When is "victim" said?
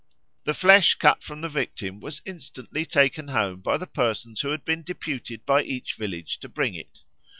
1.47-1.99